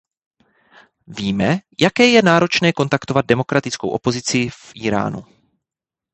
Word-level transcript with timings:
Víme, 1.07 1.57
jaké 1.81 2.05
je 2.07 2.21
náročné 2.21 2.73
kontaktovat 2.73 3.25
demokratickou 3.25 3.89
opozici 3.89 4.49
v 4.49 4.71
Íránu. 4.75 5.25